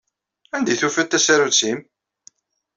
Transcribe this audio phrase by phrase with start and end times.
[0.55, 1.79] Anda ay tufiḍ tasarut-nnem?